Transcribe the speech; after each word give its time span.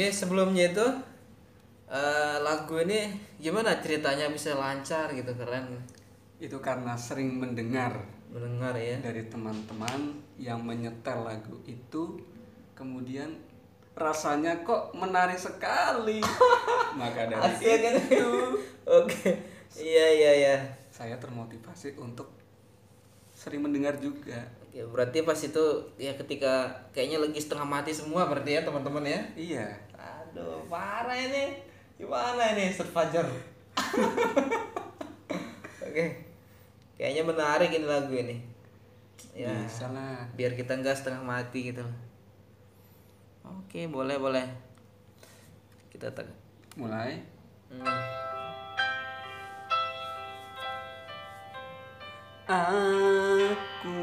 Jadi 0.00 0.16
sebelumnya 0.16 0.72
itu 0.72 0.86
eh, 1.92 2.36
lagu 2.40 2.80
ini 2.80 3.12
gimana 3.36 3.84
ceritanya 3.84 4.32
bisa 4.32 4.56
lancar 4.56 5.12
gitu 5.12 5.28
keren 5.36 5.76
Itu 6.40 6.56
karena 6.56 6.96
sering 6.96 7.36
mendengar 7.36 8.00
mendengar 8.32 8.72
ya. 8.80 8.96
dari 8.96 9.28
teman-teman 9.28 10.24
yang 10.40 10.64
menyetel 10.64 11.20
lagu 11.20 11.52
itu 11.68 12.16
kemudian 12.72 13.28
rasanya 13.92 14.64
kok 14.64 14.96
menarik 14.96 15.36
sekali. 15.36 16.24
Maka 16.96 17.28
dari 17.28 17.44
Asik 17.60 17.84
kan? 17.84 17.94
itu 18.00 18.32
Oke. 19.04 19.36
Iya 19.76 20.06
iya 20.16 20.32
iya. 20.32 20.56
saya 20.88 21.20
termotivasi 21.20 22.00
untuk 22.00 22.32
sering 23.36 23.60
mendengar 23.60 24.00
juga. 24.00 24.48
Oke, 24.64 24.80
berarti 24.88 25.28
pas 25.28 25.36
itu 25.36 25.64
ya 26.00 26.16
ketika 26.16 26.72
kayaknya 26.96 27.20
lagi 27.20 27.36
setengah 27.36 27.68
mati 27.68 27.92
semua 27.92 28.24
berarti 28.32 28.56
ya 28.56 28.64
teman-teman 28.64 29.04
ya. 29.04 29.20
Iya. 29.36 29.89
Aduh, 30.30 30.62
parah 30.70 31.18
ini. 31.18 31.58
Gimana 31.98 32.54
ini 32.54 32.70
Fajar? 32.70 33.26
Oke. 35.84 36.06
Kayaknya 36.94 37.22
menarik 37.26 37.74
ini 37.74 37.86
lagu 37.90 38.14
ini. 38.14 38.38
Ya. 39.34 39.50
Bisa 39.66 39.90
lah. 39.90 40.30
Biar 40.38 40.54
kita 40.54 40.78
nggak 40.78 40.94
setengah 40.94 41.26
mati 41.26 41.74
gitu. 41.74 41.82
Oke, 43.42 43.90
boleh 43.90 44.22
boleh. 44.22 44.46
Kita 45.90 46.14
tak. 46.14 46.30
Mulai. 46.78 47.18
Hmm. 47.74 47.98
Aku 52.50 54.02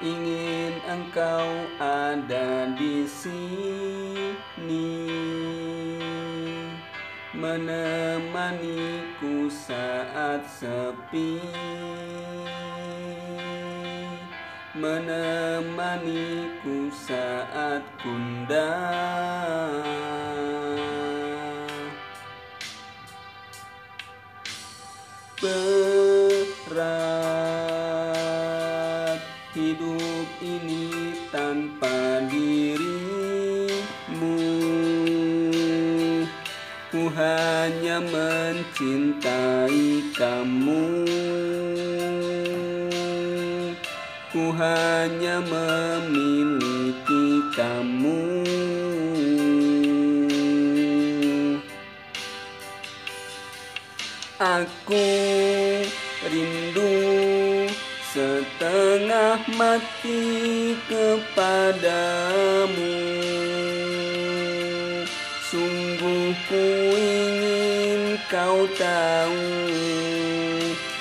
ingin 0.00 0.74
engkau 0.84 1.48
ada 2.08 2.72
di 2.72 3.04
sini 3.04 3.84
menemaniku 7.36 8.72
saat 9.52 10.40
sepi. 10.48 11.44
Menemaniku 14.78 15.98
saat 16.94 17.84
gundah 18.00 19.68
hanya 37.28 38.00
mencintai 38.00 39.84
kamu. 40.16 41.04
Ku 44.32 44.52
hanya 44.56 45.40
memiliki 45.44 47.26
kamu. 47.56 48.44
Aku 54.38 55.10
rindu 56.30 56.94
setengah 58.14 59.42
mati 59.58 60.78
kepadamu 60.86 61.98
Ku 66.48 66.64
ingin 66.96 68.16
kau 68.32 68.64
tahu 68.72 69.44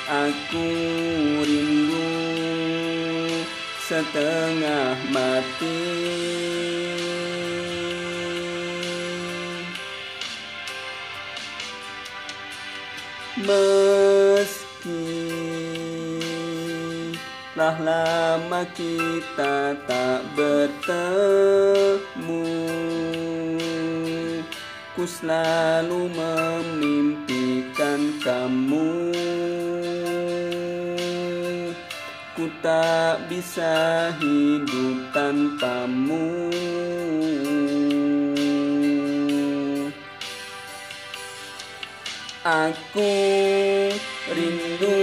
Aku 0.08 0.68
rindu 1.44 2.08
setengah 3.84 4.96
mati. 5.12 5.84
Meski 13.44 15.04
telah 17.52 17.76
lama 17.84 18.64
kita 18.72 19.76
tak 19.84 20.24
bertemu 20.40 20.88
Ku 24.98 25.06
selalu 25.06 26.10
memimpikan 26.10 28.02
kamu. 28.18 29.14
Ku 32.34 32.50
tak 32.66 33.30
bisa 33.30 34.10
hidup 34.18 34.98
tanpamu. 35.14 36.50
Aku 42.42 43.14
rindu 44.34 44.98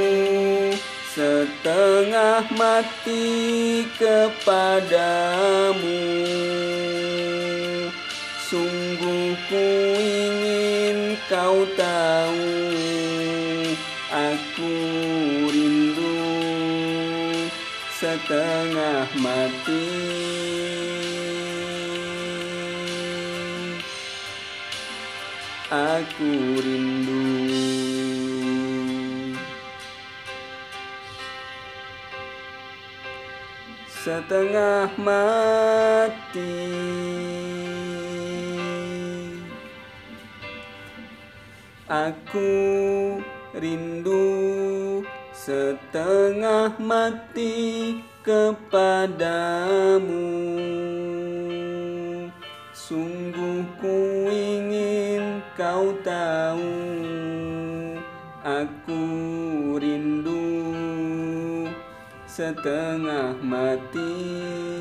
setengah 1.15 2.51
mati 2.51 3.87
kepadamu 3.95 5.55
Sungguh 8.55 9.35
ku 9.51 9.67
ingin 9.99 11.19
kau 11.27 11.67
tahu 11.75 12.55
Aku 14.15 14.75
rindu 15.51 16.23
setengah 17.99 19.11
mati. 19.19 19.91
Aku 25.75 26.31
rindu. 26.63 27.27
Setengah 33.91 34.95
mati 35.03 36.55
Aku 41.85 43.21
rindu 43.53 44.25
setengah 45.37 46.73
mati 46.81 48.01
kepadamu. 48.25 49.21
Sungguh 52.73 53.69
ku 53.81 54.29
ingin 54.29 55.41
kau 55.57 55.93
tahu 56.05 56.73
Aku 58.45 59.05
rindu 59.81 60.45
setengah 62.29 63.33
mati 63.41 64.74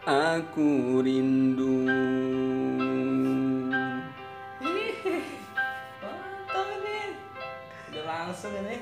Aku 0.00 1.04
rindu 1.04 1.84
Mantap 6.00 6.66
ini. 6.72 6.98
Udah 7.92 8.04
langsung 8.08 8.48
ini. 8.64 8.80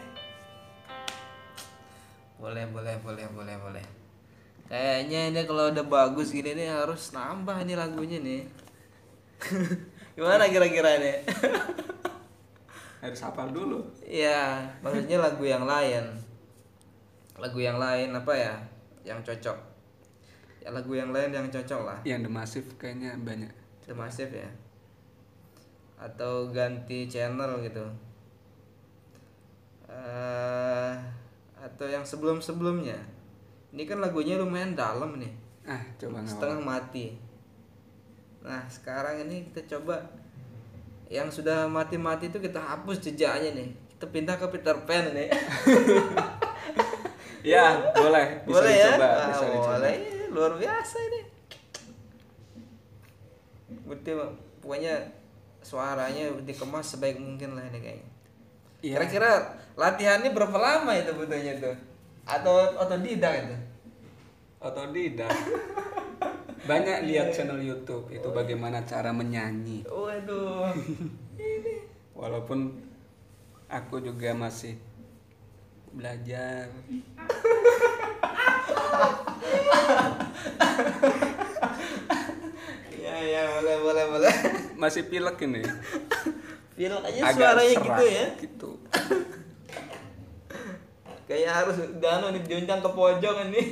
Boleh, 2.39 2.71
boleh, 2.71 2.95
boleh, 3.03 3.27
boleh, 3.35 3.57
boleh. 3.59 3.85
Kayaknya 4.71 5.35
ini 5.35 5.41
kalau 5.43 5.75
udah 5.75 5.83
bagus 5.91 6.31
gini 6.31 6.55
nih 6.55 6.71
harus 6.71 7.11
nambah 7.11 7.67
nih 7.67 7.75
lagunya 7.75 8.23
nih. 8.23 8.47
Gimana 10.15 10.47
kira-kira 10.47 11.03
ini? 11.03 11.27
Harus 12.99 13.23
hafal 13.23 13.55
dulu 13.55 13.79
Iya, 14.03 14.67
maksudnya 14.83 15.23
lagu 15.23 15.47
yang 15.47 15.63
lain. 15.63 16.03
Lagu 17.39 17.59
yang 17.59 17.79
lain 17.79 18.11
apa 18.11 18.33
ya? 18.35 18.55
Yang 19.07 19.31
cocok. 19.35 19.68
Ya 20.65 20.69
lagu 20.75 20.93
yang 20.95 21.15
lain 21.15 21.31
yang 21.31 21.47
cocok 21.49 21.81
lah. 21.87 21.99
Yang 22.03 22.27
The 22.27 22.31
Massive 22.33 22.69
kayaknya 22.77 23.11
banyak 23.21 23.53
The 23.87 23.95
Massive 23.95 24.33
ya. 24.35 24.51
Atau 25.99 26.51
ganti 26.55 27.07
channel 27.11 27.63
gitu. 27.63 27.85
eh 29.89 30.93
atau 31.59 31.87
yang 31.89 32.05
sebelum-sebelumnya. 32.05 33.01
Ini 33.73 33.83
kan 33.89 33.99
lagunya 34.05 34.37
lumayan 34.37 34.77
dalam 34.77 35.17
nih. 35.17 35.33
Ah 35.65 35.81
coba 35.97 36.21
ngawal 36.21 36.31
Setengah 36.31 36.61
mati. 36.61 37.07
Nah, 38.45 38.63
sekarang 38.71 39.25
ini 39.27 39.49
kita 39.51 39.77
coba 39.77 39.99
yang 41.09 41.33
sudah 41.33 41.65
mati-mati 41.67 42.29
itu 42.29 42.39
kita 42.39 42.61
hapus 42.61 43.01
jejaknya 43.01 43.57
nih. 43.57 43.69
Kita 43.97 44.07
pindah 44.13 44.37
ke 44.39 44.47
Peter 44.53 44.77
Pan 44.87 45.11
nih. 45.17 45.29
Ya, 47.47 47.81
boleh. 47.95 48.43
Bisa 48.45 48.51
boleh 48.61 48.73
ya? 48.75 48.87
dicoba. 48.93 49.09
Ah, 49.09 49.27
bisa 49.31 49.47
dicoba. 49.47 49.75
boleh. 49.79 49.97
Luar 50.33 50.53
biasa 50.61 50.97
ini. 51.09 51.21
Berarti 53.85 54.11
pokoknya 54.61 54.95
suaranya 55.65 56.33
dikemas 56.45 56.97
sebaik 56.97 57.21
mungkin 57.21 57.57
lah 57.57 57.65
ini 57.69 57.81
kayaknya. 57.81 58.11
Iya. 58.81 58.95
Kira-kira 58.97 59.31
latihannya 59.75 60.31
berapa 60.33 60.57
lama 60.57 60.93
itu 60.95 61.13
butuhnya 61.13 61.59
tuh? 61.59 61.77
Atau 62.29 62.55
otodidak 62.77 63.35
itu? 63.45 63.57
Otodidak. 64.63 65.33
Banyak 66.69 67.09
lihat 67.09 67.33
channel 67.33 67.63
YouTube 67.63 68.13
itu 68.13 68.29
bagaimana 68.29 68.85
cara 68.85 69.15
menyanyi. 69.15 69.87
Waduh. 69.89 70.75
Walaupun 72.13 72.77
aku 73.71 74.03
juga 74.03 74.35
masih 74.37 74.77
belajar. 75.95 76.69
ya 83.05 83.17
ya 83.23 83.43
boleh 83.59 83.77
boleh 83.83 84.05
boleh. 84.11 84.35
Masih 84.79 85.07
pilek 85.11 85.39
ini. 85.43 85.63
Pilek 86.79 87.03
aja 87.03 87.21
Agak 87.29 87.35
suaranya 87.35 87.75
serak 87.75 87.85
gitu 87.87 88.05
ya. 88.07 88.27
Gitu. 88.39 88.71
Kayak 91.29 91.53
harus 91.61 91.77
dano 92.01 92.33
nih 92.33 92.43
diunjang 92.49 92.81
ke 92.81 92.91
pojok 92.95 93.35
ini. 93.51 93.63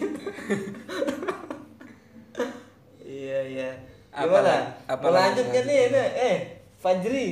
iya 3.07 3.39
iya. 3.49 3.71
Apa 4.13 4.29
Gimana? 4.29 4.57
apa 4.89 5.05
mau 5.05 5.13
lanjut 5.13 5.47
kan 5.53 5.65
nih 5.65 5.79
ini? 5.89 6.05
Eh, 6.17 6.37
Fajri. 6.81 7.29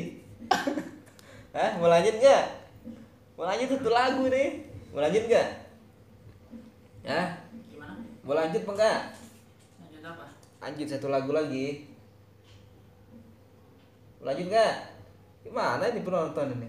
Hah, 1.55 1.71
mau 1.81 1.89
lanjut 1.89 2.15
nggak? 2.19 2.45
Mau 3.37 3.45
lanjut 3.45 3.69
satu 3.73 3.91
lagu 3.93 4.25
nih. 4.33 4.65
Mau 4.93 5.01
lanjut 5.01 5.25
nggak? 5.29 5.49
Ya? 7.05 7.44
Mau 8.25 8.33
lanjut 8.33 8.65
apa 8.65 8.73
enggak? 8.73 9.01
Lanjut 9.85 10.03
apa? 10.09 10.27
Lanjut 10.65 10.87
satu 10.89 11.13
lagu 11.13 11.31
lagi. 11.37 11.85
Lanjut 14.25 14.49
nggak? 14.49 14.75
Gimana 15.45 15.85
ini 15.93 16.01
penonton 16.01 16.57
ini? 16.57 16.69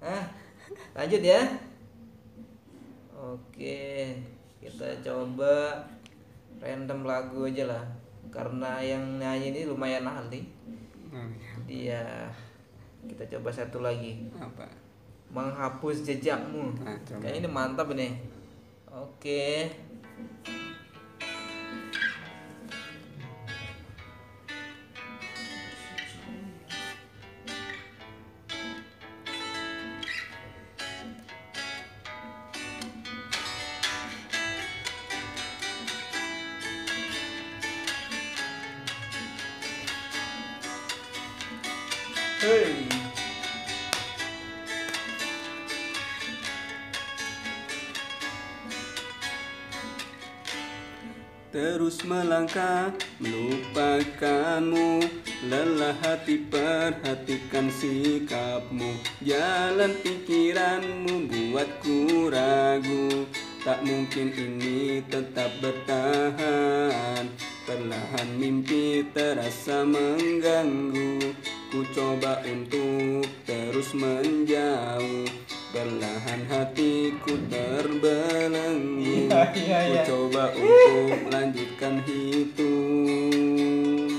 Hah? 0.00 0.24
Lanjut 0.96 1.20
ya? 1.20 1.44
Oke, 3.12 4.16
kita 4.64 4.88
coba 5.04 5.76
random 6.56 7.04
lagu 7.04 7.44
aja 7.44 7.68
lah. 7.68 7.84
Karena 8.32 8.80
yang 8.80 9.20
nyanyi 9.20 9.52
ini 9.52 9.60
lumayan 9.68 10.08
ahli. 10.08 10.40
Oh, 11.12 11.28
iya. 11.68 12.32
Dia 13.04 13.12
kita 13.12 13.36
coba 13.36 13.52
satu 13.52 13.84
lagi. 13.84 14.24
Apa? 14.40 14.64
Menghapus 15.28 16.00
jejakmu. 16.00 16.72
Nah, 16.80 16.96
coba. 17.04 17.28
Kayaknya 17.28 17.40
ini 17.44 17.50
mantap 17.52 17.92
ini. 17.92 18.08
Oke. 18.88 19.68
Terus 51.50 52.00
melangkah 52.08 52.96
melupakanmu. 53.20 55.04
Lelah 55.52 55.92
hati 56.00 56.48
perhatikan 56.48 57.68
sikapmu. 57.68 58.96
Jalan 59.20 59.92
pikiranmu 60.00 61.28
buatku 61.28 62.32
ragu. 62.32 63.28
Tak 63.60 63.84
mungkin 63.84 64.32
ini 64.32 65.04
tetap 65.12 65.52
bertahan. 65.60 67.28
Perlahan 67.68 68.28
mimpi 68.40 69.04
terasa 69.12 69.84
mengganggu 69.84 71.36
Ku 71.70 71.86
coba 71.94 72.42
untuk 72.42 73.22
terus 73.46 73.94
menjauh. 73.94 75.22
Perlahan 75.70 76.42
hatiku 76.50 77.38
terbelenggu. 77.46 79.30
Iya, 79.30 79.54
iya, 79.54 79.78
Ku 79.78 79.94
iya. 79.94 80.02
coba 80.02 80.50
untuk 80.50 81.30
lanjutkan 81.30 82.02
hitung. 82.02 84.18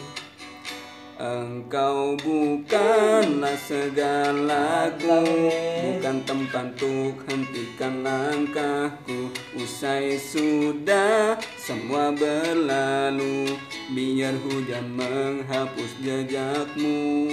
Engkau 1.20 2.16
bukanlah 2.24 3.60
segalaku. 3.60 5.28
Bukan 5.92 6.24
tempat 6.24 6.72
untuk 6.80 7.20
hentikan 7.28 8.00
langkahku. 8.00 9.28
Usai 9.60 10.16
sudah 10.16 11.36
semua 11.60 12.16
berlalu 12.16 13.60
Biar 13.92 14.32
hujan 14.40 14.96
menghapus 14.96 16.00
jejakmu 16.00 17.28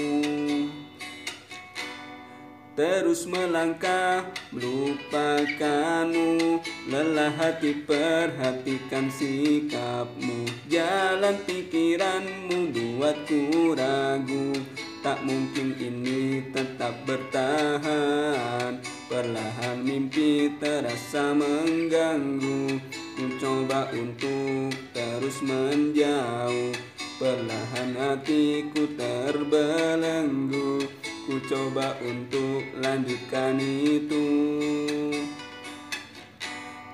Terus 2.78 3.26
melangkah 3.26 4.22
melupakanmu. 4.54 6.62
Lelah 6.86 7.34
hati 7.34 7.82
perhatikan 7.82 9.10
sikapmu. 9.10 10.46
Jalan 10.70 11.42
pikiranmu 11.42 12.70
buatku 12.70 13.74
ragu. 13.74 14.54
Tak 15.02 15.26
mungkin 15.26 15.74
ini 15.74 16.54
tetap 16.54 16.94
bertahan. 17.02 18.78
Perlahan 19.10 19.82
mimpi 19.82 20.54
terasa 20.62 21.34
mengganggu. 21.34 22.78
Ku 23.18 23.26
coba 23.42 23.90
untuk 23.90 24.70
terus 24.94 25.42
menjauh. 25.42 26.78
Perlahan 27.18 27.98
hatiku 27.98 28.86
terbelenggu 28.94 30.86
Ku 31.28 31.36
coba 31.44 31.92
untuk 32.00 32.64
lanjutkan 32.80 33.60
itu. 33.60 34.24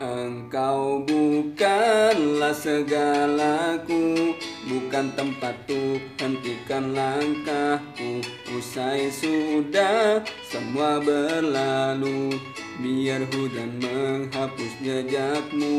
Engkau 0.03 1.07
bukanlah 1.07 2.51
segalaku 2.51 4.35
Bukan 4.67 5.15
tempat 5.15 5.55
untuk 5.71 6.03
hentikan 6.19 6.99
langkahku. 6.99 8.27
Usai 8.51 9.07
sudah 9.07 10.19
semua 10.51 10.99
berlalu 10.99 12.35
Biar 12.83 13.23
hujan 13.31 13.71
menghapus 13.79 14.83
jejakmu. 14.83 15.79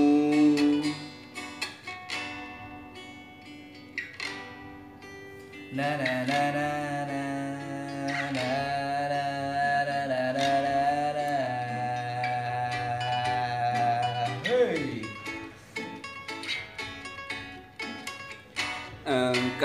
Na 5.75 5.99
na 5.99 6.23
na 6.23 6.41
na 6.55 6.71
na 7.03 7.24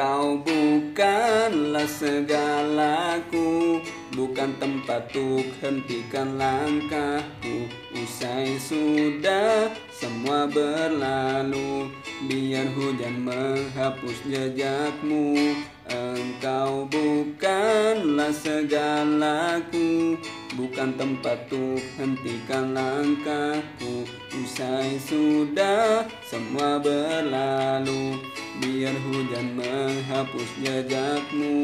Engkau 0.00 0.40
bukanlah 0.48 1.84
segalaku 1.84 3.84
Bukan 4.16 4.56
tempat 4.56 5.12
untuk 5.12 5.44
hentikan 5.60 6.40
langkahku. 6.40 7.68
Usai 7.92 8.56
sudah 8.56 9.68
semua 9.92 10.48
berlalu 10.48 11.92
Biar 12.24 12.64
hujan 12.72 13.28
menghapus 13.28 14.24
jejakmu. 14.24 15.52
Engkau 15.92 16.88
bukanlah 16.88 18.32
segalaku 18.32 20.16
Bukan 20.56 20.96
tempat 20.96 21.44
untuk 21.52 21.84
hentikan 22.00 22.72
langkahku. 22.72 24.08
Usai 24.32 24.96
sudah 24.96 26.08
semua 26.24 26.80
berlalu 26.80 28.16
Biar 28.58 28.96
hujan 29.06 29.54
menghapus 29.54 30.50
jejakmu 30.58 31.54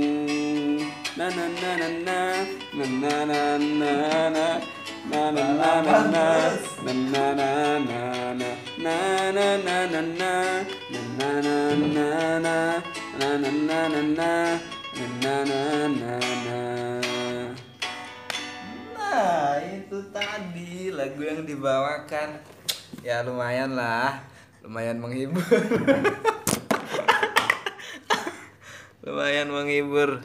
Na 1.18 1.26
na 1.26 1.46
na 1.50 1.70
na 1.74 1.88
na 2.06 2.20
Na 2.70 2.86
na 2.86 3.14
na 3.26 3.58
na 3.58 3.90
na 4.30 4.46
Na 5.10 5.22
na 5.34 5.44
na 5.50 5.82
na 5.82 5.98
na 6.06 6.26
Na 6.86 6.92
na 6.94 7.26
na 7.34 7.50
na 7.82 7.98
na 8.38 8.50
Na 8.78 8.94
na 9.34 9.46
na 9.58 9.78
na 9.90 10.00
na 10.14 10.32
Na 10.86 11.02
na 11.18 11.30
na 11.42 11.58
na 11.74 12.38
na 12.38 12.56
Na 13.18 13.30
na 13.34 13.50
na 13.50 13.80
na 13.90 14.00
na 14.14 14.30
Na 14.94 15.06
na 15.18 15.34
na 15.42 15.60
na 15.90 16.14
na 16.46 16.58
Nah, 18.94 19.56
itu 19.64 19.98
tadi 20.12 20.92
lagu 20.92 21.24
yang 21.24 21.42
dibawakan 21.48 22.36
ya 23.00 23.24
lumayan 23.24 23.72
lah 23.72 24.20
lumayan 24.60 25.00
menghibur 25.00 25.40
lumayan 29.06 29.54
menghibur. 29.54 30.18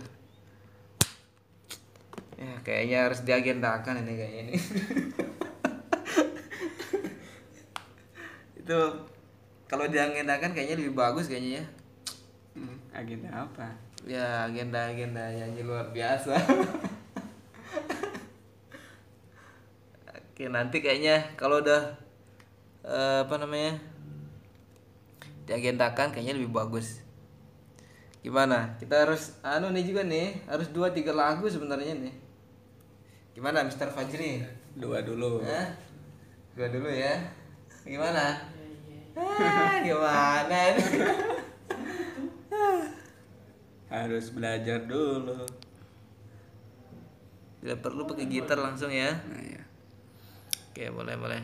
Ya 2.42 2.58
kayaknya 2.66 3.06
harus 3.06 3.22
diagendakan 3.22 4.02
ini 4.02 4.18
kayaknya 4.18 4.42
ini. 4.50 4.58
Itu 8.66 9.06
kalau 9.70 9.86
diagendakan 9.86 10.58
kayaknya 10.58 10.82
lebih 10.82 10.98
bagus 10.98 11.30
kayaknya 11.30 11.62
ya. 11.62 11.66
Hmm, 12.58 12.82
agenda 12.90 13.30
apa? 13.30 13.70
ya 14.02 14.50
agenda 14.50 14.90
agenda 14.90 15.30
nyanyi 15.30 15.62
luar 15.62 15.94
biasa. 15.94 16.34
Oke 20.18 20.50
nanti 20.50 20.82
kayaknya 20.82 21.38
kalau 21.38 21.62
udah 21.62 22.02
eh, 22.82 23.30
apa 23.30 23.36
namanya 23.38 23.78
diagendakan 25.46 26.10
kayaknya 26.10 26.42
lebih 26.42 26.50
bagus 26.50 27.11
gimana 28.22 28.78
kita 28.78 29.06
harus 29.06 29.34
anu 29.42 29.74
nih 29.74 29.82
juga 29.84 30.06
nih 30.06 30.46
harus 30.46 30.70
dua 30.70 30.94
tiga 30.94 31.10
lagu 31.12 31.46
sebenarnya 31.46 31.98
nih 31.98 32.14
gimana 33.34 33.64
Mister 33.64 33.88
Fajri 33.88 34.44
Dua 34.72 35.04
dulu. 35.04 35.44
Hah? 35.44 35.68
dua 36.56 36.68
dulu 36.70 36.88
ya 36.88 37.18
gimana 37.84 38.40
ah, 39.18 39.76
gimana 39.82 40.60
Harus 43.92 44.32
belajar 44.32 44.88
dulu. 44.88 45.44
tidak 47.60 47.84
perlu 47.84 48.08
pakai 48.08 48.26
gitar 48.26 48.56
langsung 48.56 48.88
ya 48.88 49.12
Nah, 49.28 49.44
ya. 49.44 49.62
oke 50.72 50.84
boleh 50.96 51.16
boleh 51.20 51.42